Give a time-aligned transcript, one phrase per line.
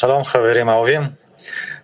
[0.00, 1.00] שלום חברים אהובים,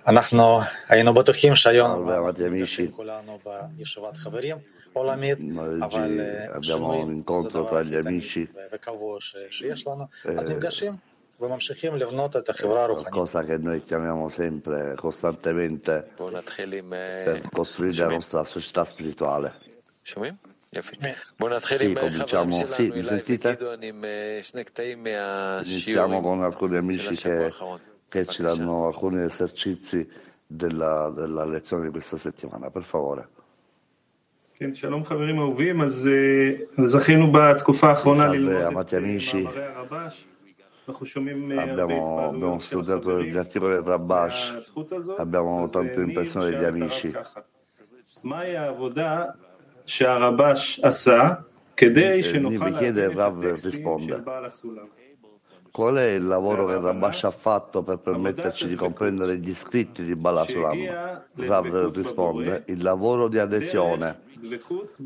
[0.07, 0.43] אנחנו
[0.89, 3.39] היינו בטוחים שהיום Salve amati amici, כולנו
[3.79, 4.57] בישיבת חברים
[4.93, 7.07] עולמית, Noi אבל oggi אה, abbiamo שינוי un
[7.43, 10.05] זה incontro דבר tra הכי gli תמיד amici, ו- וקבוע ש- שיש לנו,
[10.39, 10.93] אז eh, נפגשים
[11.41, 13.15] וממשיכים לבנות את החברה הרוחנית.
[13.15, 16.93] qualcosa che noi chiamiamo sempre, costantemente, בואו נתחיל עם...
[16.93, 19.49] אה, per costruire la nostra società spirituale.
[20.05, 20.35] שומעים?
[20.73, 20.97] יופי.
[20.97, 21.13] כן.
[21.41, 22.67] בואו נתחיל Sì, עם אה, חברים cominciamo.
[22.67, 23.47] Sì, שלנו, mi אליי sentite?
[23.47, 25.09] וגדעון, עם אה, שני קטעים Iniziamo
[25.65, 27.79] מהשיעורים con alcuni של amici השבוע che, האחרון.
[28.09, 28.55] che ci בבקשה.
[28.57, 30.07] danno alcuni esercizi
[30.47, 33.29] della, della lezione di questa settimana, per favore.
[34.55, 39.35] כן, שלום חברים אהובים, אז אה, זכינו בתקופה האחרונה Salve, ללמוד את amati אה, amici.
[39.37, 40.27] מאמרי הרבש.
[40.89, 44.93] אנחנו שומעים אה, הרבה Abbiamo, abbiamo התפעלויות של studiato gli החברים articoli del Rabash, מהזכות
[44.93, 45.21] הזאת.
[45.21, 47.13] abbiamo אז tante אה, אני impressioni degli שואל את הרב amici.
[47.15, 47.41] ככה,
[48.25, 49.25] מהי העבודה
[49.87, 51.35] שהרבש עשה
[51.77, 54.31] כדי Eh, שנוכל mi chiede להבין את Rav הטקסטים risponde.
[55.72, 60.16] Qual è il lavoro che Rabash ha fatto per permetterci di comprendere gli scritti di
[60.16, 61.24] Balasulam?
[61.36, 64.22] Rav risponde, il lavoro di adesione.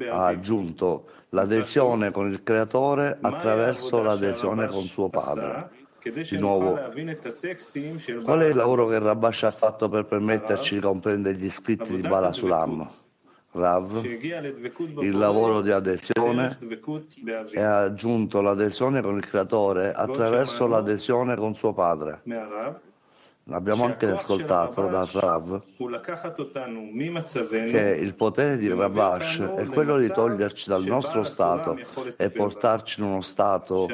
[0.09, 5.69] Ha aggiunto l'adesione con il creatore attraverso l'adesione con suo padre.
[6.03, 6.79] Di nuovo,
[8.23, 12.01] qual è il lavoro che Rabash ha fatto per permetterci di comprendere gli scritti di
[12.01, 12.89] Balasulam?
[13.53, 16.57] Rav, il lavoro di adesione
[17.52, 22.22] e ha aggiunto l'adesione con il creatore attraverso l'adesione con suo padre.
[23.49, 25.61] Abbiamo anche ascoltato da Rav
[27.49, 31.78] che il potere di Ravash è quello di toglierci dal nostro stato
[32.16, 33.88] e portarci in uno stato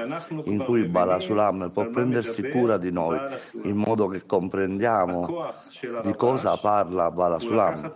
[0.43, 3.17] in cui Balasulam può prendersi cura di noi,
[3.63, 5.49] in modo che comprendiamo
[6.03, 7.91] di cosa parla Balasulam.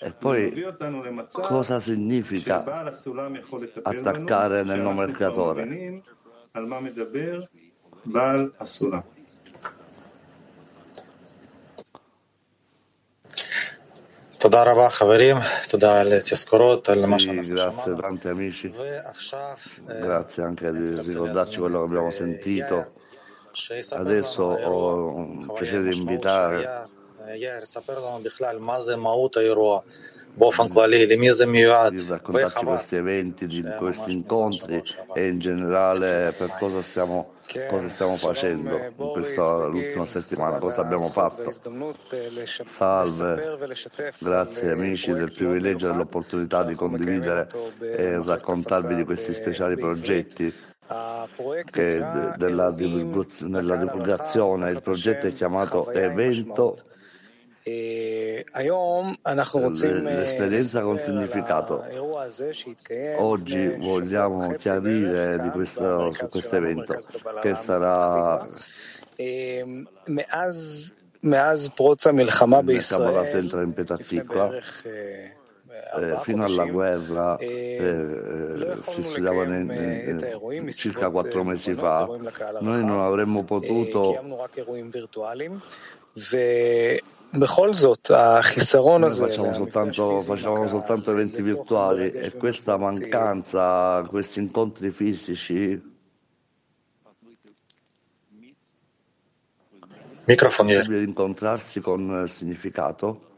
[0.00, 3.64] הוא Sulam לקחת אותנו ממצבנו e poi ומביא אותנו למצב cosa significa שבעל הסולם יכול
[3.64, 5.56] לטפל בנו, attaccare nel nome del שאנחנו כבר creatore.
[5.58, 6.00] מבינים
[6.54, 7.40] על מה מדבר
[8.04, 9.00] בעל הסולם.
[14.38, 15.36] תודה רבה חברים,
[15.68, 18.02] תודה על תזכורות, על מה Sì, שאנחנו grazie שמענו.
[18.02, 19.54] tanti amici, ועכשיו
[19.90, 22.74] אה, grazie anche di הייתי רוצה ricordarci להזמין quello che את abbiamo אה, sentito.
[22.74, 22.84] יאיר
[23.54, 26.64] שיספר לנו Adesso האירוע, ho un חוויה piacere di משמעות invitare
[27.30, 27.30] שהיה.
[27.30, 29.80] אה, יאיר, ספר לנו בכלל מה זה מהות האירוע
[30.38, 34.22] באופן כללי, למי זה מיועד, di raccontarci וחבל questi eventi, di שהיה questi ממש מזמן
[34.22, 35.14] incontri שבוע שעבר.
[35.14, 39.40] e in generale per cosa stiamo, כן, cosa stiamo שלום facendo אה, in בוריס questa
[39.40, 41.42] וגיל, l'ultima settimana, תודה cosa על abbiamo הזכות fatto.
[41.42, 45.92] וההזדמנות אה, לשת- Salve, לספר ולשתף על grazie אה, amici del פרויקט מאוד privilegio e
[45.92, 49.76] מיוחד dell'opportunità di שאנחנו מקיימים condividere אותו e במחלקת raccontarvi di הפצה questi ב- speciali
[49.76, 50.34] בעברית.
[50.34, 50.50] progetti
[50.90, 55.32] הפרויקט che נקרא de- della, אלוהים divulgaz- nella לקהל הרחב divulgazione, il תחת progetto è
[55.34, 56.74] השם chiamato חוויה עם Evento
[60.01, 61.83] L'esperienza con significato.
[63.17, 66.97] Oggi vogliamo chiarire di questo, su questo evento
[67.41, 68.47] che sarà
[72.81, 79.45] siamo la centra in Petacicla eh, fino alla guerra eh, eh si studiava
[80.71, 82.07] circa quattro mesi fa.
[82.59, 84.13] noi non avremmo potuto
[87.33, 95.89] noi facciamo soltanto, facciamo soltanto eventi virtuali e questa mancanza, questi incontri fisici
[100.23, 100.73] Microfoni.
[100.73, 103.29] È incontrarsi con il significato?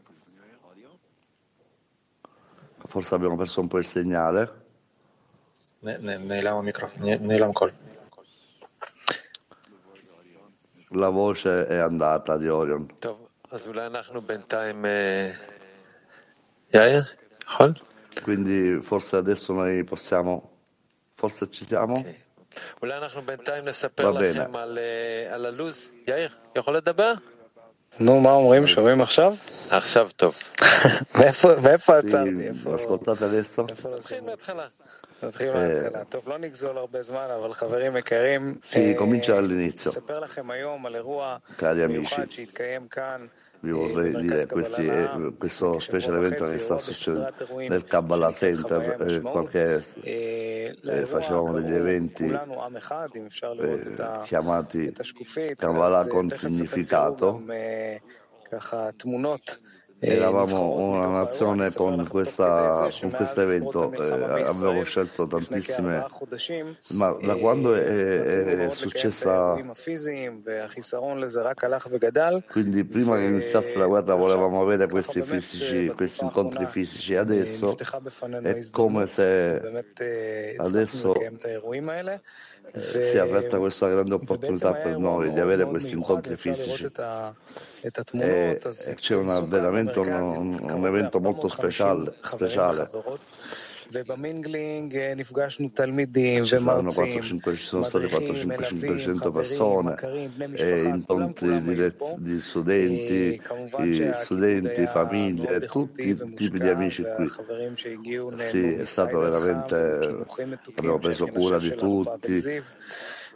[2.86, 4.62] Forse abbiamo perso un po' il segnale.
[5.80, 7.52] Nell'am.
[10.90, 12.86] La voce è andata di Orion.
[13.54, 14.84] אז אולי אנחנו בינתיים...
[14.86, 15.30] אה,
[16.74, 17.02] יאיר,
[17.48, 17.72] יכול?
[18.24, 18.58] Quindi
[18.88, 20.34] forse adesso noi possiamo,
[21.20, 21.96] forse ci siamo?
[21.96, 22.14] אוקיי.
[22.82, 24.10] אולי אנחנו בינתיים נספר.
[24.10, 25.88] לכם על, אה, על הלו"ז.
[26.08, 27.12] יאיר, יכול לדבר?
[28.00, 28.66] נו, מה אומרים?
[28.66, 29.34] שומעים עכשיו?
[29.70, 30.34] עכשיו טוב.
[31.62, 32.30] מאיפה עצרתי?
[32.48, 33.62] איפה ascoltate adesso.
[33.70, 34.20] איפה נתחיל?
[34.20, 34.66] מההתחלה.
[35.22, 36.04] נתחיל אה, מההתחלה.
[36.04, 39.88] טוב, לא נגזול הרבה זמן, אבל חברים יקרים, Sì, comincia dall'inizio.
[39.88, 43.26] אספר לכם היום על אירוע Cari מיוחד amici, שהתקיים כאן
[43.64, 49.20] vi vorrei dire questi, eh, questo special evento che sta succedendo nel Kabbalah Center eh,
[49.20, 53.94] qualche, eh, facevamo degli eventi eh,
[54.24, 54.92] chiamati
[55.56, 57.42] Kabbalah con significato
[60.04, 64.12] eravamo una nazione con, questa, con questo evento, eh,
[64.42, 66.06] avevamo scelto tantissime,
[66.90, 69.54] ma da quando è, è successa,
[72.50, 78.70] quindi prima che iniziasse la guerra volevamo avere questi, fisici, questi incontri fisici, adesso è
[78.70, 79.84] come se
[80.58, 81.14] adesso
[82.72, 86.88] se, si è aperta questa grande opportunità per noi di avere questi incontri fisici.
[88.12, 88.60] E
[88.94, 92.88] c'è una, veramente un, un, evento molto speciale, speciale
[96.64, 97.20] Saranno 4,
[97.56, 99.96] ci sono state 400-500 persone,
[100.54, 103.40] eh, incontri di, lez- di studenti,
[104.14, 107.32] studenti, famiglie, tutti i tipi di amici qui.
[108.36, 110.26] Sì, è stato veramente,
[110.74, 112.40] abbiamo preso cura di tutti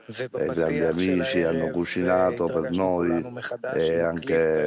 [0.09, 3.23] i eh, grandi amici hanno cucinato per noi
[3.75, 4.67] e anche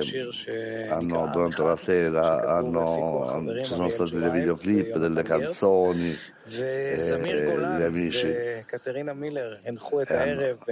[0.88, 6.15] hanno, durante la sera hanno, ci sono stati dei videoclip, delle canzoni
[6.59, 8.35] e eh, eh, gli amici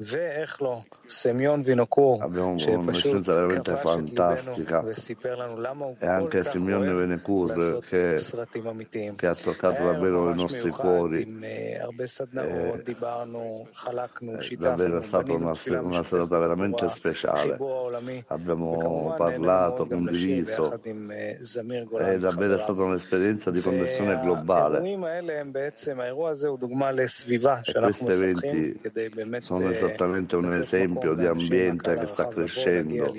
[0.00, 5.84] ואיך לא, סמיון וינוקור, abbiamo שפשוט un'esperienza veramente כבש את ליבנו fantastica וסיפר לנו למה
[5.84, 9.14] הוא e כל anche כך Simeone אוהב Venecur לעשות che, סרטים אמיתיים.
[9.18, 12.80] che ha toccato היה ערב davvero i ממש nostri מיוחד cuori עם אה, הרבה סדנאות,
[12.80, 17.57] e, דיברנו, חלקנו, eh, eh, davvero è stata una, una serata veramente speciale.
[18.27, 20.79] Abbiamo parlato, condiviso,
[21.97, 24.81] è davvero stata un'esperienza di connessione globale.
[27.63, 28.79] E questi eventi
[29.39, 33.13] sono esattamente un esempio di ambiente che sta crescendo.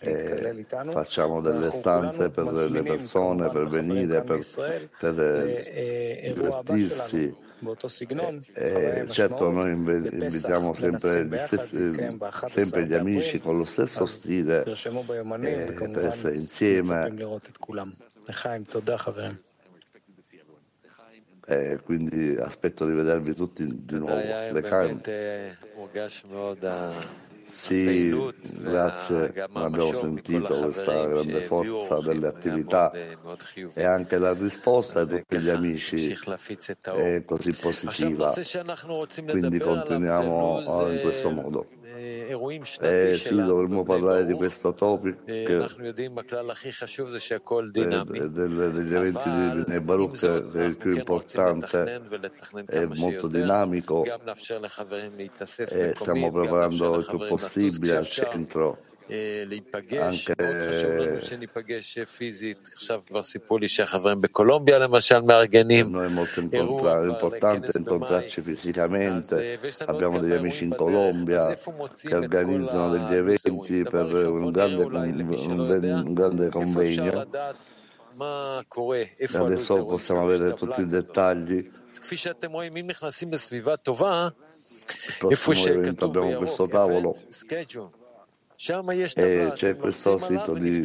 [0.00, 4.40] E eh, facciamo delle stanze per le persone, per venire, per,
[4.98, 7.44] per eh, divertirsi.
[8.52, 12.18] Eh, eh, e certo, noi invitiamo sempre gli, stessi, eh,
[12.48, 17.14] sempre gli amici con lo stesso stile eh, per essere insieme.
[21.48, 24.20] Eh, quindi aspetto di vedervi tutti di nuovo.
[27.46, 32.90] Sì, grazie, abbiamo sentito questa grande forza delle attività
[33.72, 38.32] e anche la risposta di tutti gli amici è così positiva.
[39.30, 41.66] Quindi continuiamo oh, in questo modo.
[42.80, 45.44] Eh, sì, dovremmo parlare di questo topic eh,
[48.70, 52.02] degli eventi di Rene Baruch che è il più importante,
[52.66, 54.04] è molto dinamico
[55.68, 58.78] e stiamo preparando il più possibile al centro
[60.00, 60.34] anche
[65.84, 73.82] noi è molto importante incontrarci fisicamente abbiamo degli amici in Colombia che organizzano degli eventi
[73.84, 77.26] per un grande, un grande convegno
[78.96, 81.70] e adesso possiamo avere tutti i dettagli
[85.28, 87.14] il prossimo evento abbiamo questo tavolo
[88.58, 90.80] Jefferson Symphony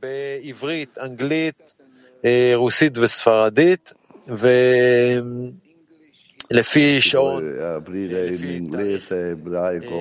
[0.00, 1.74] בעברית, אנגלית,
[2.54, 3.92] רוסית וספרדית,
[6.50, 7.44] לפי שעון,
[7.94, 9.98] לפי inglese, ebraico,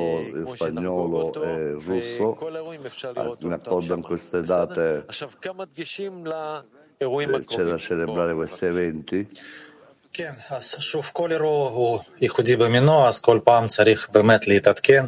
[0.53, 2.37] spagnolo e russo,
[3.39, 5.05] ricordano queste date
[7.51, 9.27] c'è da celebrare questi eventi
[10.12, 15.04] כן, אז שוב, כל אירוע הוא ייחודי במינו, אז כל פעם צריך באמת להתעדכן.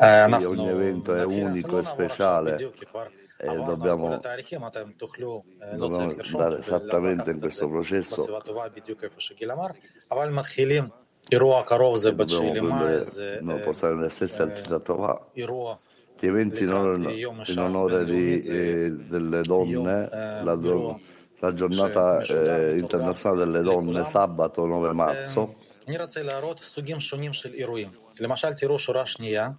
[0.00, 2.74] אה, Sì, ogni אנחנו evento è נתחיל, אנחנו unico לא e נעבור עכשיו speciale בדיוק,
[2.74, 3.04] כי כבר
[3.40, 6.82] e עברנו על כל dobbiamo, התאריכים, אתם תוכלו, אה, לא צריך dobbiamo לרשום andare ולקחת
[6.82, 9.66] esattamente in את זה questo processo בסביבה טובה, בדיוק איפה שגיל אמר,
[10.12, 10.84] אבל מתחילים,
[11.32, 14.46] אירוע קרוב זה e ב-9 dobbiamo למאי, prendere, זה no, אה, portare nelle stesse אה,
[14.46, 15.12] attività.
[15.36, 15.74] אירוע
[16.22, 19.86] Gli eventi in לקראת onore, יום in האישה onore di, הבינלאומית, זה eh, delle יום
[19.86, 20.94] donne, אה, la, אירוע
[21.43, 25.55] La giornata eh, internazionale delle donne, sabato 9 אה, marzo.
[25.87, 27.89] אני רוצה להראות סוגים שונים של אירועים.
[28.19, 29.49] למשל, תראו שורה שנייה,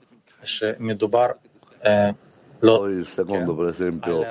[0.45, 1.27] שמדובר
[2.63, 4.25] לא, Poi il secondo, per esempio,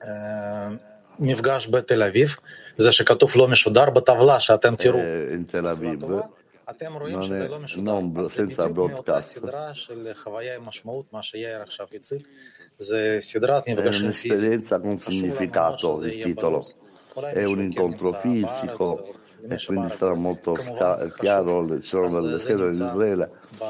[0.00, 0.78] על
[1.18, 2.36] המפגש בתל אביב,
[2.76, 4.98] זה שכתוב לא משודר בטבלה שאתם תראו
[6.70, 7.92] אתם רואים non שזה è לא משודר.
[8.20, 9.22] אז זה senza בדיוק מאותה broadcast.
[9.22, 12.22] סדרה של חוויה עם משמעות, מה שיאיר עכשיו הציג.
[12.77, 14.61] זה סדרת È נפגשים פיזיים.
[14.61, 16.41] un'esperienza con חשוב לנו מאוד significato שזה il יהיה titolo.
[16.41, 16.73] בלו"ז.
[17.15, 20.15] אולי È מישהו un כן incontro נמצא בארץ, fisico או e מי quindi שבארץ, sarà
[20.15, 21.25] molto כמובן sca- חשוב.
[21.25, 23.25] chiaro, ci sono אז delle זה sede in נמצא Israele.
[23.59, 23.63] ב...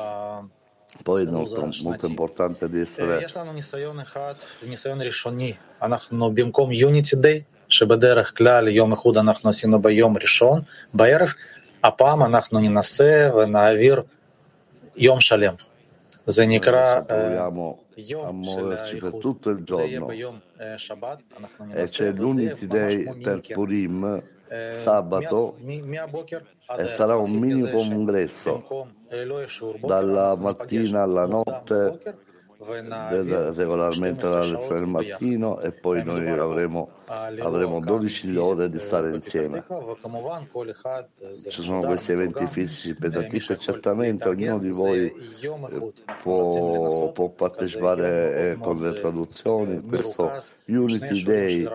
[1.03, 2.07] Poi è לו"ז molto, molto השנתי.
[2.07, 4.33] importante di אה, essere יש לנו ניסיון אחד,
[4.67, 5.53] ניסיון ראשוני.
[5.81, 10.61] אנחנו במקום יוניטי דיי, שבדרך כלל יום איחוד אנחנו עשינו ביום ראשון
[10.93, 11.33] בערב,
[11.83, 14.01] הפעם אנחנו ננסה ונעביר
[14.95, 15.53] יום שלם.
[16.25, 16.99] זה נקרא
[18.22, 20.10] a muoverci per tutto il giorno.
[20.10, 24.22] E c'è l'Unity Day per Purim
[24.74, 25.82] sabato e
[26.78, 28.86] eh, sarà un mini congresso.
[29.80, 32.30] Dalla mattina alla notte
[32.64, 39.64] regolarmente la lezione del mattino e poi noi avremo, avremo 12 ore di stare insieme.
[41.48, 45.92] Ci sono questi eventi fisici per Tatisha, certamente ognuno di voi eh,
[46.22, 49.80] può, può partecipare eh, con le traduzioni.
[49.80, 50.30] Questo
[50.66, 51.68] Unity Day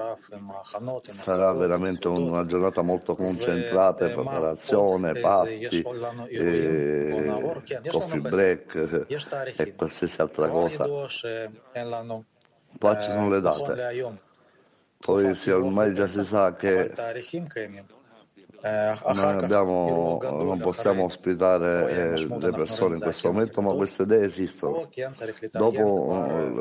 [1.10, 5.84] sarà veramente una giornata molto concentrata, preparazione, pasti,
[6.30, 7.34] eh,
[7.90, 9.06] coffee break
[9.58, 11.52] e qualsiasi altra cosa forza.
[12.78, 14.16] Poi ci sono le date.
[15.00, 16.92] Poi sì, ormai già si sa che
[19.14, 24.90] non, abbiamo, non possiamo ospitare le persone in questo momento, ma queste idee esistono.
[25.52, 25.84] Dopo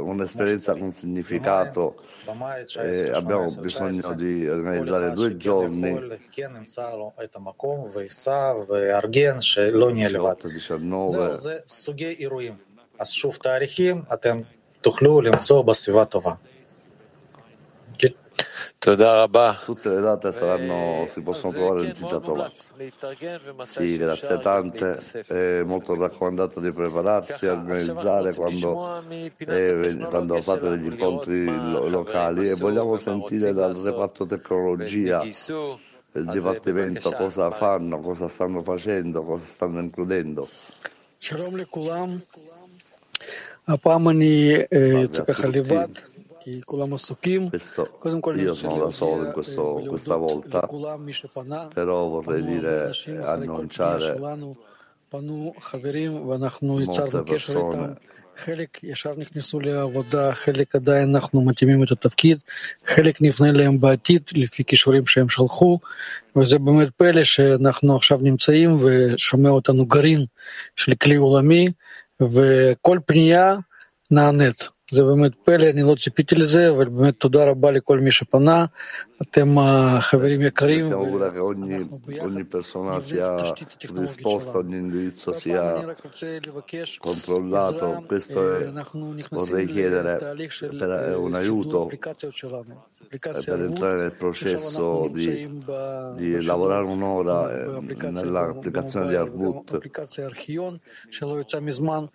[0.03, 2.03] un'esperienza con significato
[2.79, 6.19] eh, abbiamo bisogno di organizzare due giorni,
[10.35, 11.63] 18-19,
[12.96, 13.00] זהו, זה סוגי אירועים.
[13.00, 14.42] אז שוב, תאריכים אתם
[14.82, 16.34] תוכלו למצוא בסביבה טובה.
[17.98, 18.08] כן.
[18.80, 19.54] תודה רבה.
[19.66, 22.28] tutte le date saranno, si אז possono אה, trovare כן, nel sito מאוד Tova.
[22.28, 25.32] מומלץ להתארגן ומתי Sì, grazie שאפשר גם tante, להתאסף.
[25.32, 30.34] è molto raccomandato di prepararsi, ככה, עכשיו אנחנו organizzare רוצים quando, לשמוע מפינת eh, quando
[30.34, 33.22] הטכנולוגיה fate degli שלנו, לראות incontri מה lo- החברים locali e עשו vogliamo ומה sentire
[33.22, 35.78] רוצים dal לעשות reparto tecnologia וגייסו.
[36.16, 37.60] del אז אה, dipartimento בבקשה, cosa מרי.
[37.60, 40.48] fanno, cosa stanno facendo, cosa stanno includendo.
[41.20, 42.10] שלום לכולם.
[43.69, 45.49] הפעם אני אה, יוצא ככה.
[45.49, 45.89] לבד,
[46.41, 47.49] כי כולם עסוקים.
[47.99, 51.07] קודם כל אני io רוצה sono da solo in להודיע questo- אה, questa volta, לכולם,
[51.07, 51.69] מי שפנה.
[51.75, 54.55] però vorrei פנו dire, אנשים אחרי כל פנייה annunciare שלנו,
[55.11, 57.93] פנו חברים ואנחנו molte יצרנו קשר persone איתם.
[58.45, 62.39] חלק ישר נכנסו לעבודה, חלק עדיין אנחנו מתאימים את התפקיד,
[62.87, 65.79] חלק נפנה להם בעתיד לפי כישורים שהם שלחו,
[66.37, 70.25] וזה באמת פלא שאנחנו עכשיו נמצאים ושומע אותנו גרעין
[70.77, 71.67] של כלי עולמי,
[72.22, 73.56] וכל פנייה
[74.12, 74.70] נענית.
[74.92, 78.66] זה באמת פלא, אני לא ציפיתי לזה, אבל באמת תודה רבה לכל מי שפנה,
[79.22, 83.72] אתם החברים יקרים, Mettiamo pure che ogni, ואנחנו ביחד ogni persona נבנה את sia התשתית
[83.72, 84.60] הטכנולוגית risposta, שלנו.
[84.62, 87.86] ogni indirizzo והפעם אני sia רק רוצה לבקש controllato.
[87.86, 91.88] עזרה, Questo אה, è, אנחנו נכנסים vorrei chiedere לתהליך של per אה, un סידור aiuto
[91.88, 96.38] אפליקציות שלנו, eh, אפליקציה per ערבות, entrare nel ששם אנחנו processo di, נמצאים ב- di
[96.38, 99.68] בשידור, lavorare un'ora גם eh, באפליקציה nell'applicazione di במובייל וגם
[101.78, 102.10] Arvut.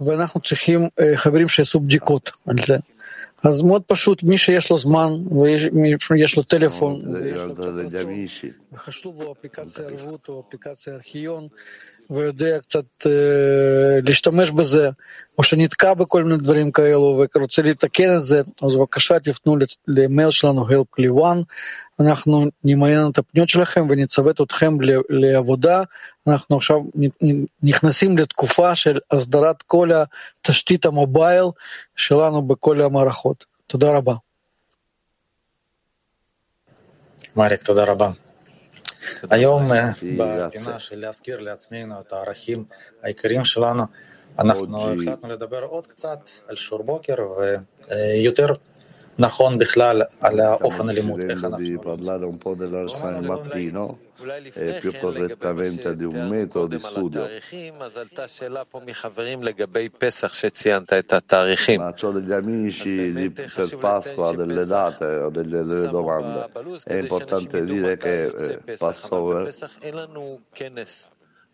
[0.00, 2.76] ואנחנו צריכים אה, חברים שיעשו בדיקות על זה.
[3.44, 5.12] אז מאוד פשוט, מי שיש לו זמן
[6.10, 8.14] ויש לו טלפון Sono ויש לו קצת רצון.
[8.72, 11.46] וחשוב בו אפליקציה ערבות או אפליקציה ארכיון,
[12.10, 14.90] ויודע קצת אה, להשתמש בזה,
[15.38, 19.56] או שנתקע בכל מיני דברים כאלו ורוצה לתקן את זה, אז בבקשה תפנו
[19.88, 21.42] למייל שלנו help לי one,
[22.00, 24.76] אנחנו נמיין את הפניות שלכם ונצוות אתכם
[25.08, 25.82] לעבודה,
[26.26, 26.76] אנחנו עכשיו
[27.62, 31.44] נכנסים לתקופה של הסדרת כל התשתית המובייל
[31.96, 33.44] שלנו בכל המערכות.
[33.66, 34.14] תודה רבה.
[37.36, 38.10] מריק, תודה רבה.
[39.30, 39.72] היום.
[39.72, 40.78] אה, בפינה.
[40.78, 42.64] של להזכיר לעצמנו את הערכים
[43.02, 43.82] העיקריים שלנו,
[44.38, 48.54] אנחנו החלטנו לדבר עוד קצת על שיעור בוקר ויותר
[49.19, 51.79] נכון בכלל על stiamo האופן הלימוד, איך decidendo אנחנו di לומדים.
[51.79, 55.95] parlare un po' della lezione del mattino אולי e לפני più כן, לגבי מה correttamente
[55.99, 57.17] di un שתיארנו metodo di קודם על studio.
[57.19, 61.81] התאריכים, אז עלתה שאלה פה מחברים לגבי פסח שציינת את התאריכים.
[61.81, 65.29] Ma ho degli אז amici di- באמת per חשוב לציין Pasqua delle שפסח date o
[65.29, 66.47] delle, delle שמו domande.
[66.55, 69.59] בלו"ז È כדי שאנשים importante ידעו dire מתי che יוצא eh, פסח, אבל Passover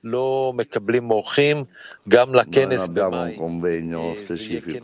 [0.03, 0.55] noi
[2.67, 4.83] non abbiamo un convegno specifico,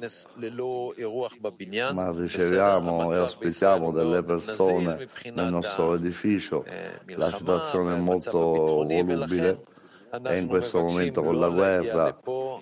[1.93, 6.65] ma riceviamo e ospitiamo delle persone nel nostro edificio.
[7.15, 8.31] La situazione è molto
[8.85, 9.63] volubile
[10.23, 12.15] e in questo momento con la guerra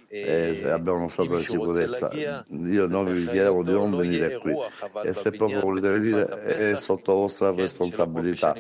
[0.08, 2.08] eh, abbiamo uno stato di sicurezza.
[2.12, 4.54] Io non vi chiedevo di non venire qui
[5.02, 8.54] e se proprio volete venire è sotto vostra responsabilità.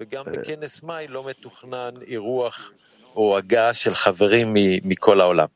[0.00, 2.70] וגם בכנס מאי לא מתוכנן אירוח
[3.16, 5.46] או הגעה של חברים מ- מכל העולם.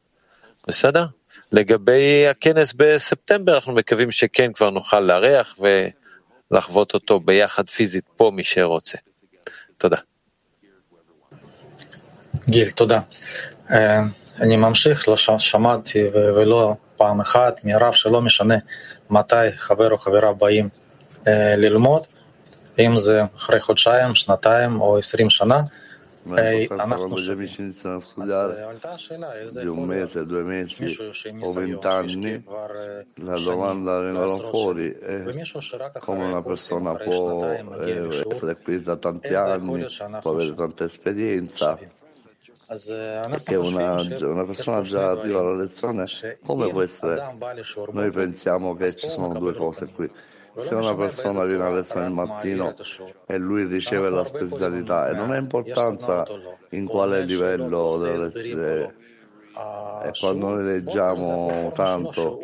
[0.68, 1.06] בסדר?
[1.52, 5.58] לגבי הכנס בספטמבר, אנחנו מקווים שכן כבר נוכל לארח
[6.50, 8.98] ולחוות אותו ביחד פיזית פה, מי שרוצה.
[9.78, 9.96] תודה.
[12.48, 13.00] גיל, תודה.
[13.70, 14.00] אה,
[14.40, 18.54] אני ממשיך, לא שמעתי ולא פעם אחת מהרב שלא משנה
[19.10, 20.68] מתי חבר או חברה באים
[21.26, 22.06] אה, ללמוד,
[22.79, 25.59] אם זה אחרי חודשיים, שנתיים או עשרים שנה,
[26.27, 27.47] Ma è היי, importanza אנחנו quando gli שווים.
[27.47, 30.09] amici iniziano a אז studiare אה, עלתה השאלה, איך זה di un יכול להיות?
[30.11, 34.19] mese, due mesi מישהו שעם o ניסיון, vent'anni, שהשקיע כבר אה, la שנים domanda vengono
[34.31, 36.47] ועשרות fuori שנים, è ומישהו שרק come אחרי una הקורסים,
[36.87, 39.77] persona אחרי può שנתיים מגיע eh, לשיעור, essere qui da tanti איך זה יכול anni,
[39.77, 41.89] להיות può שאנחנו avere ש- tanta esperienza, שווים?
[42.69, 45.47] אז אה, e אנחנו che una, חושבים una שיש persona פה שני già arriva דברים,
[45.47, 46.05] alla lezione,
[46.47, 47.13] come può שאם essere?
[47.19, 49.59] אדם בא לשיעור Noi בוקר, pensiamo che אז ci פה הוא sono due מקבל cose
[49.59, 49.91] רוחני.
[49.97, 50.07] qui.
[50.56, 52.74] Se una persona viene a lezione il mattino
[53.26, 56.24] e lui riceve l'ospitalità e non ha importanza
[56.70, 58.94] in quale livello deve
[59.54, 62.40] e quando noi leggiamo tanto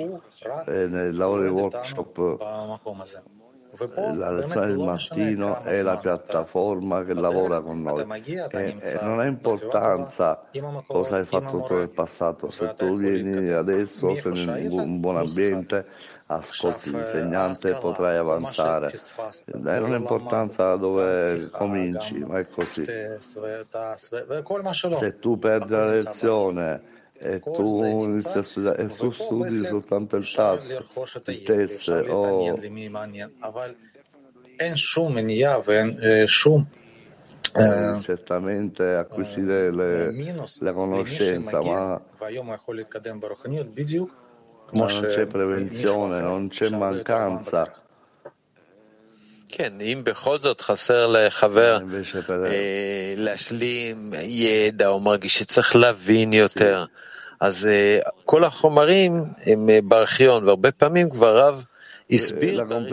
[0.66, 2.36] eh, nei lavori workshop
[4.14, 8.04] l'alzare il mattino è la piattaforma che lavora con noi
[8.50, 10.42] e, non ha importanza
[10.86, 15.84] cosa hai fatto tu nel passato, se tu vieni adesso, se in un buon ambiente,
[16.26, 18.92] ascolti l'insegnante e potrai avanzare.
[19.54, 22.84] Non ha importanza dove cominci, ma è così.
[24.90, 30.30] Se tu perdi la lezione, e tu inizia a studiare, e tu studi soltanto il
[30.34, 30.86] passo,
[31.26, 32.14] il test, o...
[32.14, 32.58] Oh.
[37.54, 40.12] Eh, certamente acquisire le,
[40.60, 42.00] la conoscenza, ma,
[44.72, 47.72] ma non c'è prevenzione, non c'è mancanza.
[49.48, 51.78] כן, אם בכל זאת חסר לחבר
[52.46, 56.84] אה, להשלים ידע או מרגיש שצריך להבין יותר,
[57.40, 61.64] אז אה, כל החומרים הם אה, בארכיון, והרבה פעמים כבר רב
[62.10, 62.84] הסביר בארכיון,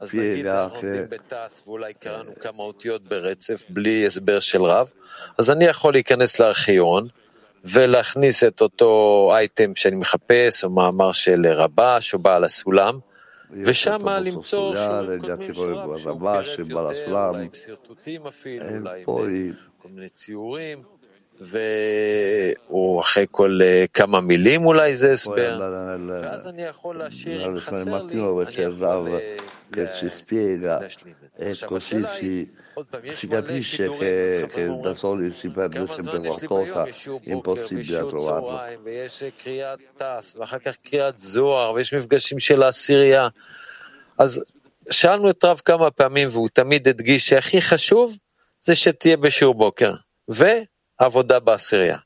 [0.00, 4.90] אז נגיד אנחנו computer conoscenza ואולי קראנו כמה אותיות ברצף בלי הסבר של רב,
[5.38, 7.08] אז אני יכול להיכנס לארכיון
[7.64, 12.98] ולהכניס את אותו אייטם שאני מחפש, או מאמר של רבש או בעל הסולם,
[13.50, 19.06] ושם למצוא שיעורים קודמים של רב שהוא פירט יותר, אולי עם שרטוטים אפילו, אולי עם
[19.06, 20.82] poi כל מיני ציורים.
[22.70, 25.60] או אחרי כל אה, כמה מילים אולי זה הסבר,
[26.08, 31.50] ואז אני יכול להשאיר, אם חסר לי, אני יכול אה, להשלים את זה.
[31.50, 32.46] עכשיו השאלה היא,
[33.12, 36.86] si capisce che, che da soli si perde sempre qualcosa
[37.22, 38.60] impossibile da trovarlo.
[44.20, 44.26] אה,
[44.90, 48.16] שאלנו את רב כמה פעמים והוא תמיד הדגיש שהכי חשוב
[48.60, 49.94] זה שתהיה בשיעור בוקר
[50.28, 51.98] ועבודה בעשירייה.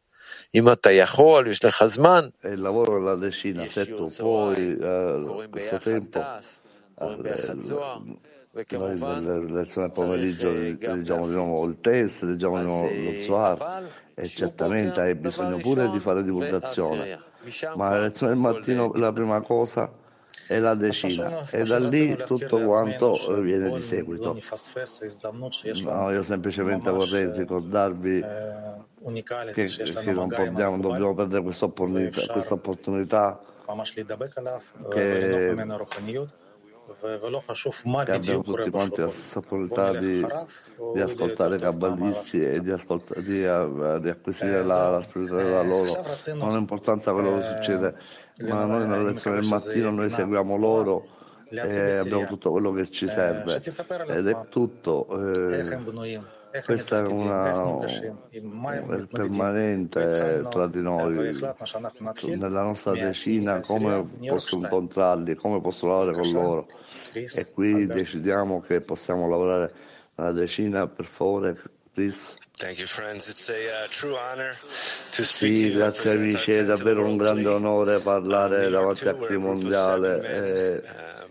[0.55, 2.29] אם אתה יכול, יש לך זמן.
[2.43, 5.79] E יש שיעור צהריים, eh, קוראים ביחד
[6.11, 6.61] טס,
[6.99, 7.99] קוראים eh, ביחד זוהר.
[8.55, 13.25] Noi nelle lezioni pomeriggio leggiamo di nuovo diciamo, il test, leggiamo di nuovo diciamo, lo
[13.25, 17.19] Zohar e certamente hai bisogno pure di fare divulgazione,
[17.77, 19.91] ma la lezione del mattino la prima cosa
[20.47, 21.49] è la decina.
[21.49, 24.39] e da lì tutto quanto viene di seguito.
[25.85, 28.21] No, io semplicemente vorrei ricordarvi
[29.55, 33.41] che, che non dobbiamo, dobbiamo perdere questa opportunità, questa opportunità
[34.91, 35.55] che
[38.13, 40.25] abbiamo tutti quanti la stessa volontà di,
[40.95, 46.05] di ascoltare i cabalisti e di, ascolta, di, di acquisire la, la spiritualità loro.
[46.35, 47.95] Non ha importanza quello che succede,
[48.49, 51.07] ma noi nella lezione del mattino noi seguiamo loro
[51.49, 53.57] e abbiamo tutto quello che ci serve.
[53.57, 55.33] ed è tutto.
[55.33, 61.39] Eh, questa è una è permanente tra di noi.
[62.37, 66.67] nella nostra decina come posso incontrarli come posso lavorare con loro?
[67.13, 69.73] e qui decidiamo che possiamo lavorare
[70.17, 71.61] una decina, per favore,
[71.93, 72.35] please.
[72.59, 73.29] Thank you, friends.
[73.29, 74.55] It's a, uh, true honor
[75.13, 80.21] to speak sì, grazie amici, è davvero un grande onore parlare davanti a Primo Mondiale.
[80.23, 80.83] E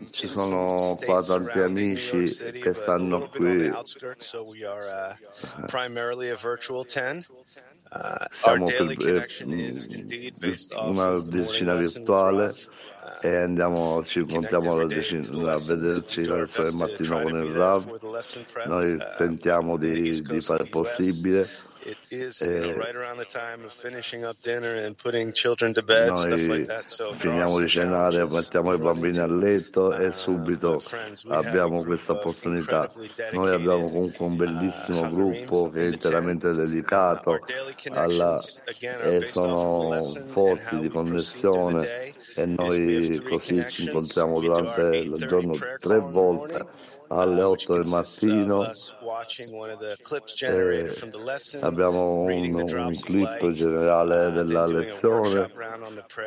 [0.09, 2.25] ci sono qua tanti amici
[2.59, 3.71] che stanno qui.
[8.31, 9.73] Siamo per, eh, mm,
[10.87, 12.53] una decina virtuale
[13.21, 17.85] e andiamo, ci incontriamo alla decina, a vederci il mattino con il Rav.
[18.65, 21.47] Noi tentiamo di, di fare il possibile.
[22.09, 22.75] Eh,
[26.09, 26.67] Noi
[27.15, 30.79] finiamo di cenare, mettiamo i bambini a letto e subito
[31.29, 32.87] abbiamo questa opportunità.
[33.31, 37.39] Noi abbiamo comunque un bellissimo gruppo che è interamente dedicato
[37.93, 38.39] alla,
[39.01, 45.53] e sono forti di connessione e noi three così ci incontriamo durante il 8:30 giorno
[45.79, 48.71] tre volte alle Uh, which 8 del consists of mattino.
[51.59, 55.51] abbiamo un, un clip generale uh, della lezione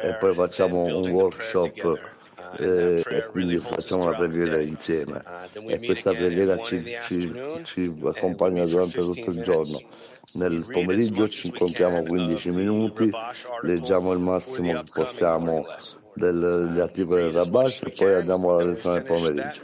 [0.03, 1.83] e poi facciamo un workshop.
[1.85, 5.23] Uh, eh, e quindi facciamo la preghiera insieme.
[5.67, 9.79] E questa preghiera ci, ci, ci accompagna durante tutto il giorno.
[10.35, 13.09] Nel pomeriggio ci incontriamo 15 minuti,
[13.63, 15.65] leggiamo il massimo che possiamo
[16.15, 19.61] degli articoli del Rabash e poi andiamo alla lezione del pomeriggio.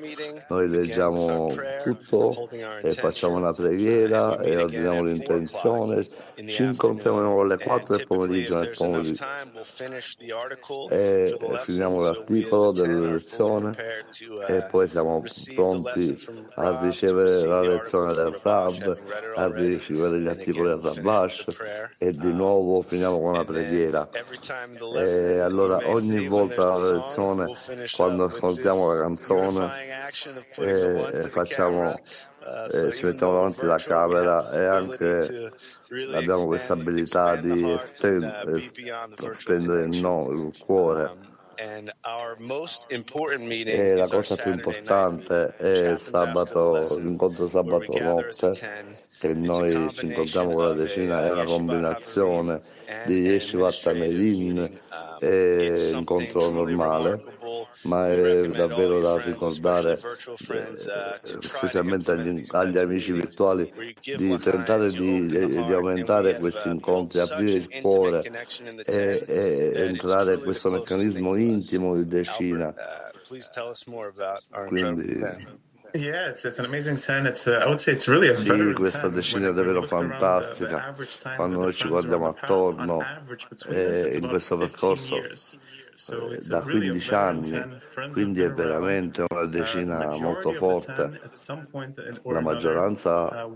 [0.49, 2.49] Noi leggiamo tutto
[2.83, 6.07] e facciamo una preghiera e ordiniamo l'intenzione.
[6.47, 9.25] Ci incontriamo alle 4 del pomeriggio nel pomeriggio
[10.89, 13.73] e finiamo l'articolo della lezione
[14.49, 15.23] e poi siamo
[15.55, 16.17] pronti
[16.55, 18.99] a ricevere la lezione del Rab,
[19.35, 21.45] a ricevere gli articoli del Rabash
[21.99, 24.09] e di nuovo finiamo con la preghiera.
[24.97, 27.53] E allora ogni volta volta la lezione
[27.95, 29.71] quando ascoltiamo la canzone
[30.57, 35.53] e, facciamo eh, ci mettiamo davanti alla camera e anche
[36.15, 38.71] abbiamo questa abilità di estendere,
[39.31, 41.29] estendere il, no, il cuore
[43.67, 48.51] e la cosa più importante è sabato, l'incontro sabato notte,
[49.19, 52.63] che noi ci incontriamo con la decina, è una combinazione
[53.05, 54.81] di Yeshivat Tamerin
[55.21, 57.23] e incontro normale,
[57.83, 65.73] ma è davvero da ricordare, eh, specialmente agli, agli amici virtuali, di tentare di, di,
[65.73, 68.21] aumentare questi incontri, aprire il cuore
[68.85, 72.75] e, e entrare in questo meccanismo intimo di decina.
[74.67, 75.59] Quindi,
[75.93, 77.27] Yeah, it's, it's an amazing 10.
[77.27, 80.95] It's, uh, I would say it's really a sì, questa decina è davvero fantastica.
[81.35, 83.01] Quando noi ci guardiamo attorno
[83.69, 85.35] eh, in questo percorso eh,
[86.47, 87.79] da 15 anni,
[88.13, 91.21] quindi è veramente una decina molto forte.
[92.25, 93.49] La maggioranza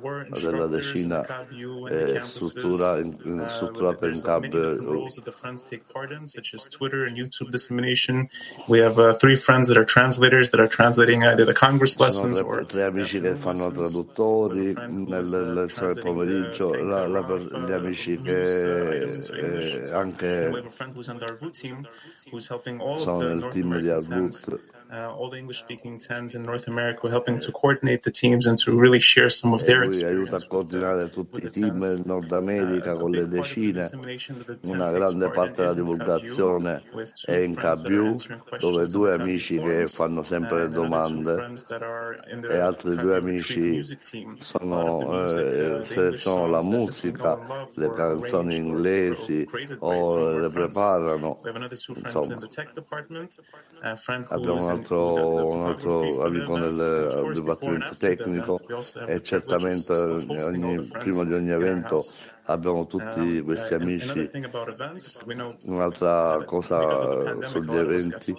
[0.42, 4.14] della decina è struttura, in, strutturata in
[8.80, 9.12] have uh,
[11.98, 19.02] lessons or tre amici che fanno traduttori nel lezione pomeriggio, la, la, gli amici che
[19.02, 20.50] eh, anche
[22.34, 24.48] who's helping all of the North American tens,
[24.92, 28.74] uh, all the English-speaking tens in North America, helping to coordinate the teams and to
[28.74, 30.32] really share some of their experience.
[30.32, 33.88] aiuta a coordinare tutti i team in Nord America con le decine.
[34.64, 36.82] Una grande parte della divulgazione
[37.24, 38.16] è in KBU,
[38.58, 41.52] dove due amici che fanno sempre le domande
[42.50, 43.82] e altri due amici
[44.40, 49.46] sono, eh, selezionano la musica, le canzoni inglesi
[49.78, 51.36] o le preparano.
[51.94, 52.23] Insomma,
[54.28, 58.58] Abbiamo un altro, un altro amico nel dibattimento tecnico.
[59.06, 62.00] e certamente ogni, prima di ogni evento
[62.44, 64.30] abbiamo tutti questi amici.
[65.64, 68.34] Un'altra cosa sugli eventi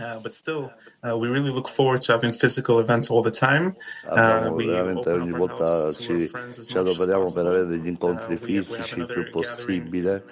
[0.00, 0.72] Uh, but still,
[1.06, 3.74] uh, we really look forward to having physical events all the time.
[4.08, 10.24] Uh, veramente ogni volta ci, ci adoperiamo per avere degli incontri fisici il più possibile.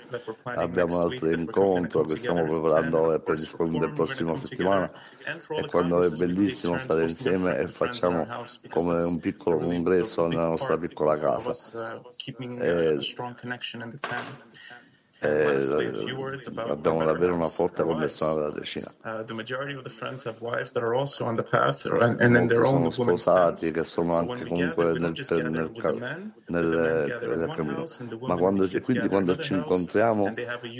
[0.45, 4.91] Abbiamo un altro incontro che stiamo preparando e predisponendo la prossima settimana
[5.49, 8.27] e quando è bellissimo stare insieme e facciamo
[8.71, 12.03] come un piccolo congresso nella nostra piccola casa.
[12.27, 12.99] E, eh,
[16.71, 18.91] abbiamo davvero una forte connessione alla decina.
[22.31, 22.55] Molti
[22.91, 25.71] sono sposati che sono anche comunque nel, nel,
[26.47, 26.69] nel.
[28.21, 30.29] Ma quando, quindi quando ci incontriamo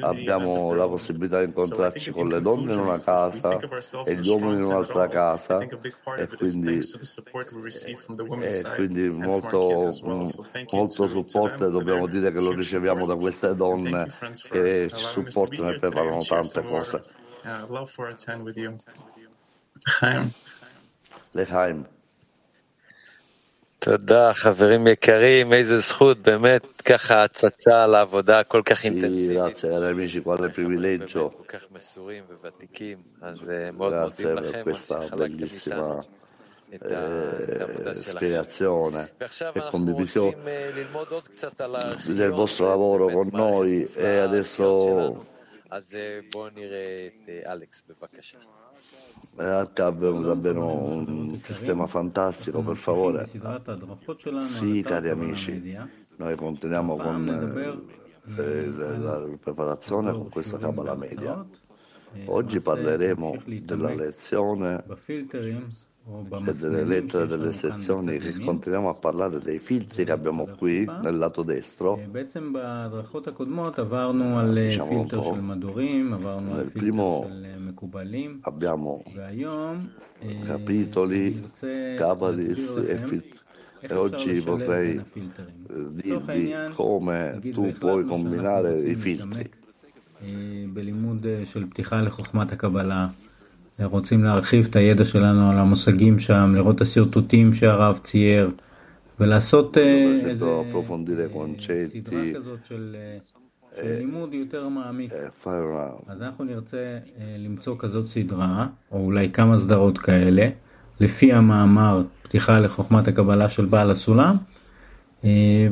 [0.01, 3.59] abbiamo la possibilità di incontrarci con le donne in una casa
[4.05, 9.91] e gli uomini in un'altra casa e quindi, e quindi molto,
[10.71, 14.07] molto supporto dobbiamo dire che lo riceviamo da queste donne
[14.52, 17.02] che ci supportano e preparano tante cose.
[21.36, 21.84] לחיים.
[23.80, 29.38] תודה, חברים יקרים, איזה זכות, באמת, ככה הצצה על העבודה הכל כך אינטנסיבית.
[31.14, 33.38] כל כך מסורים וותיקים, אז
[33.78, 36.02] מאוד מודים לכם שחלקתם איתנו.
[37.95, 40.73] ispirazione e condivisione
[42.07, 45.27] del vostro lavoro con noi e adesso
[49.83, 53.27] abbiamo davvero un sistema fantastico, per favore.
[54.41, 55.77] Sì, cari amici,
[56.17, 57.83] noi continuiamo con
[58.37, 58.67] eh,
[58.99, 61.47] la preparazione con questa Kabbalah media.
[62.27, 64.83] Oggi parleremo della lezione
[66.45, 71.17] e delle lettere delle sezioni che continuiamo a parlare dei filtri che abbiamo qui nel
[71.17, 72.01] lato destro.
[74.69, 75.35] Diciamo un po'.
[76.55, 77.29] Nel primo
[78.43, 79.03] abbiamo
[80.45, 81.43] capitoli,
[81.97, 83.39] cabalis e filtri.
[83.83, 85.03] E oggi vorrei
[85.93, 89.51] dirvi come tu puoi combinare i filtri.
[93.83, 98.51] רוצים להרחיב את הידע שלנו על המושגים שם, לראות את השרטוטים שהרב צייר,
[99.21, 100.47] ולעשות איזה
[101.87, 102.97] סדרה כזאת של,
[103.77, 105.13] של לימוד יותר מעמיק.
[106.07, 106.99] אז אנחנו נרצה
[107.39, 110.49] למצוא כזאת סדרה, או אולי כמה סדרות כאלה,
[111.01, 114.37] לפי המאמר פתיחה לחוכמת הקבלה של בעל הסולם,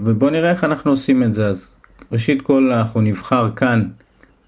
[0.04, 1.46] ובואו נראה איך אנחנו עושים את זה.
[1.46, 1.76] אז
[2.12, 3.88] ראשית כל אנחנו נבחר כאן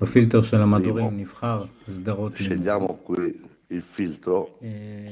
[0.01, 2.91] בפילטר של המדורים נבחר סדרות לימוד.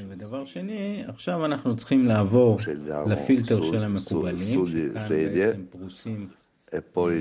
[0.09, 2.59] ודבר שני, עכשיו אנחנו צריכים לעבור
[3.07, 6.27] לפילטר של המקובלים, שכאן בעצם פרוסים
[6.93, 7.11] כל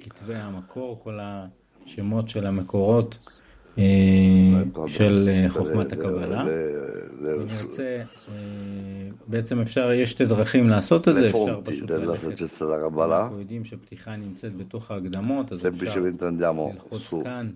[0.00, 3.18] כתבי המקור, כל השמות של המקורות
[4.86, 6.44] של חוכמת הקבלה.
[7.40, 8.02] רוצה,
[9.26, 14.56] בעצם אפשר, יש שתי דרכים לעשות את זה, אפשר פשוט ללכת, אנחנו יודעים שפתיחה נמצאת
[14.56, 17.50] בתוך ההקדמות, אז אפשר ללחוץ כאן.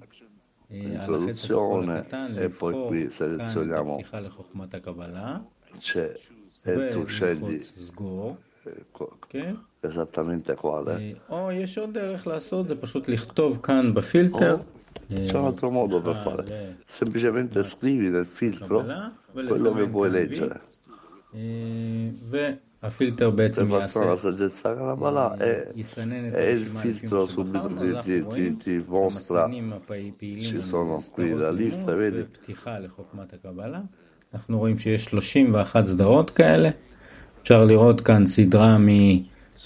[0.72, 2.04] introduzione
[2.36, 4.00] e poi qui selezioniamo
[5.78, 6.14] c'è
[6.64, 7.60] e tu scegli
[9.80, 14.56] esattamente quale או יש עוד דרך לעשות, זה פשוט לכתוב כאן בפילטר.
[15.11, 18.85] C'è un altro modo per fare, semplicemente scrivi nel filtro
[19.31, 20.61] quello che vuoi leggere.
[22.81, 24.13] הפילטר בעצם יעשה,
[26.35, 29.49] e il filtro subito ti, ti, ti, ti mostra,
[30.21, 32.25] ci sono qui la lista, vedi?
[34.33, 36.69] אנחנו רואים שיש 31 סדרות כאלה,
[37.41, 38.87] אפשר לראות כאן סדרה מ...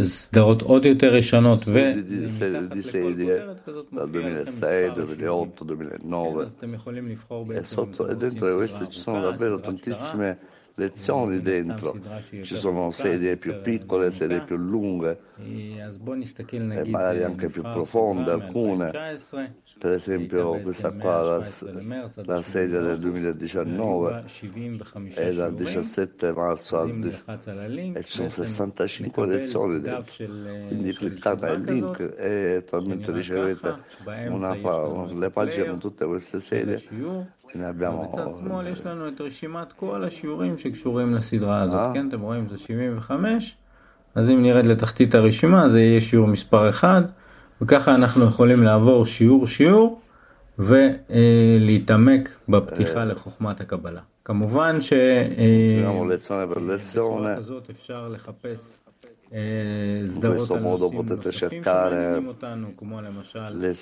[0.03, 6.39] סדרות עוד יותר ישנות ומתחת לכל כותרת כזאת מופיע לכם מספר השיעורים.
[6.39, 10.33] אז אתם יכולים לבחור בעצם אם אתם רוצים סדרה ארוכה, סדרה קצרה.
[10.75, 11.99] lezioni dentro,
[12.41, 18.91] ci sono serie più piccole, serie più lunghe, e magari anche più profonde alcune.
[19.83, 21.45] Per esempio questa qua, la,
[22.23, 24.23] la serie del 2019,
[25.13, 26.89] è dal 17 marzo al
[27.93, 30.25] e ci sono 65 lezioni dentro.
[30.67, 33.77] Quindi cliccate il link e attualmente ricevete
[34.29, 36.81] una, una, le pagine con tutte queste serie
[37.53, 38.03] הנה abbiamo...
[38.13, 42.07] בצד שמאל יש לנו את רשימת כל השיעורים שקשורים לסדרה הזאת, כן?
[42.07, 43.55] אתם רואים, זה 75,
[44.15, 47.03] אז אם נרד לתחתית הרשימה, זה יהיה שיעור מספר 1,
[47.63, 50.01] וככה אנחנו יכולים לעבור שיעור-שיעור
[50.59, 54.01] ולהתעמק בפתיחה לחוכמת הקבלה.
[54.25, 56.45] כמובן שבצורה
[57.37, 58.73] כזאת אפשר לחפש
[59.35, 62.21] In questo modo potete cercare
[63.63, 63.73] le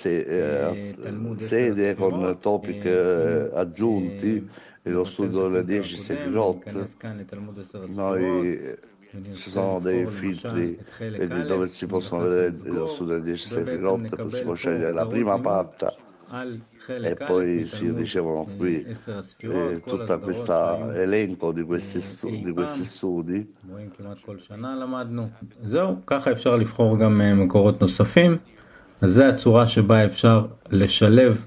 [1.52, 2.86] sedie con topic
[3.52, 4.48] aggiunti
[4.82, 6.60] e lo studio delle 10 Sefirot.
[7.94, 8.58] Noi
[9.34, 10.78] ci sono dei filtri
[11.46, 12.54] dove si possono vedere
[12.88, 15.94] studenti queste rotte, poi si può scegliere la prima patta
[16.86, 23.54] e poi si ricevono qui eh, tutto questo elenco di questi, studi, di questi studi.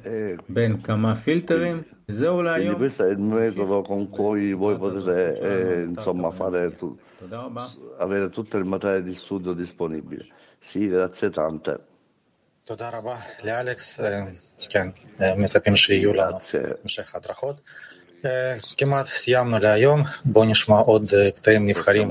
[0.04, 0.38] Eh,
[2.54, 5.88] quindi questo è il metodo con cui voi potete eh,
[6.32, 7.02] fare tutto.
[7.98, 10.26] Avere tutto il materiale di studio disponibile.
[10.60, 11.78] Sì, grazie tante.
[12.64, 14.00] תודה רבה לאלכס,
[14.70, 14.88] כן,
[15.38, 16.38] מצפים שיהיו לנו
[16.84, 17.62] המשך הדרכות.
[18.78, 22.10] כמעט סיימנו להיום, בואו נשמע עוד קטעים נבחרים.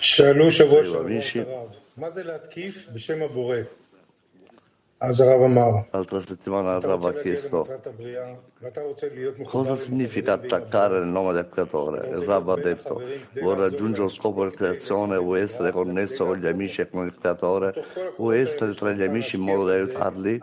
[0.00, 0.82] שאלו שבוע
[1.20, 1.66] שעבר,
[1.96, 3.56] מה זה להתקיף בשם הבורא?
[5.92, 7.68] L'altra settimana il Rav ha chiesto
[9.44, 12.08] cosa significa attaccare il nome del creatore.
[12.08, 13.00] Il Rav ha detto
[13.40, 17.16] vuoi raggiungere lo scopo della creazione, vuoi essere connesso con gli amici e con il
[17.16, 17.72] creatore,
[18.16, 20.36] vuoi essere tra gli amici in modo da aiutarli,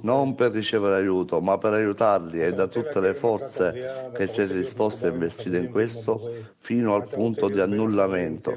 [0.00, 5.04] non per ricevere aiuto, ma per aiutarli e da tutte le forze che siete disposti
[5.04, 6.18] a investire in questo
[6.56, 8.54] fino al punto di annullamento.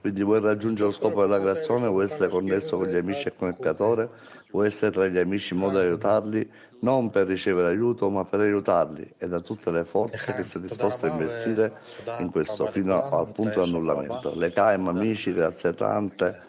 [0.00, 3.48] Quindi vuoi raggiungere lo scopo della creazione, vuoi essere connesso con gli amici e con
[3.48, 4.08] il creatore,
[4.50, 8.40] vuoi essere tra gli amici in modo da aiutarli, non per ricevere aiuto, ma per
[8.40, 9.14] aiutarli.
[9.16, 11.72] E da tutte le forze che sei disposto a investire
[12.18, 14.34] in questo fino al punto di annullamento.
[14.34, 16.40] Le Kaim, amici, grazie tante,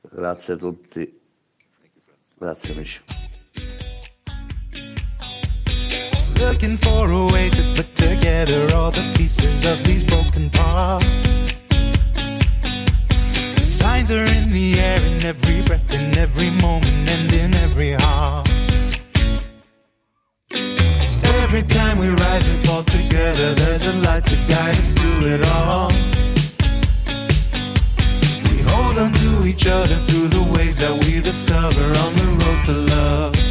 [0.00, 1.20] grazie a tutti,
[2.36, 3.00] grazie amici.
[6.40, 11.39] Looking for a way to put together all the pieces of these broken parts.
[14.00, 18.48] minds are in the air, in every breath, in every moment, and in every heart.
[21.42, 25.46] Every time we rise and fall together, there's a light to guide us through it
[25.48, 25.90] all.
[28.50, 32.64] We hold on to each other through the ways that we discover on the road
[32.66, 33.50] to love.